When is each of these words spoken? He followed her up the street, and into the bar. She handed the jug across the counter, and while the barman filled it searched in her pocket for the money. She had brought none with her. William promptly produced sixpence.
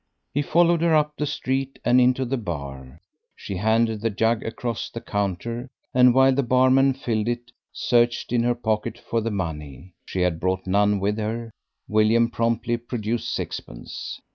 He 0.33 0.41
followed 0.41 0.81
her 0.81 0.95
up 0.95 1.13
the 1.15 1.27
street, 1.27 1.77
and 1.85 2.01
into 2.01 2.25
the 2.25 2.35
bar. 2.35 2.99
She 3.35 3.57
handed 3.57 4.01
the 4.01 4.09
jug 4.09 4.43
across 4.43 4.89
the 4.89 4.99
counter, 4.99 5.69
and 5.93 6.11
while 6.15 6.33
the 6.33 6.41
barman 6.41 6.95
filled 6.95 7.27
it 7.27 7.51
searched 7.71 8.33
in 8.33 8.41
her 8.41 8.55
pocket 8.55 8.97
for 8.97 9.21
the 9.21 9.29
money. 9.29 9.93
She 10.07 10.21
had 10.21 10.39
brought 10.39 10.65
none 10.65 10.99
with 10.99 11.19
her. 11.19 11.51
William 11.87 12.31
promptly 12.31 12.77
produced 12.77 13.31
sixpence. 13.35 14.19